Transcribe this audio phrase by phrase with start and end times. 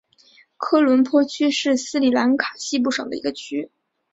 [0.57, 3.69] 科伦坡区是斯里兰卡西部省的一个区。